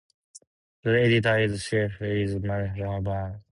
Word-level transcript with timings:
The 0.83 0.99
Editor 0.99 1.37
in 1.37 1.55
Chief 1.59 2.01
is 2.01 2.35
Matthew 2.39 2.85
Bedard. 3.01 3.41